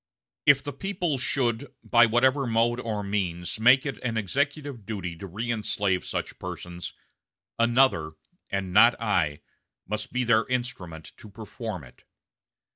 [0.47, 5.27] If the people should, by whatever mode or means, make it an executive duty to
[5.29, 6.95] reënslave such persons,
[7.59, 8.13] another,
[8.49, 9.41] and not I,
[9.87, 12.03] must be their instrument to perform it.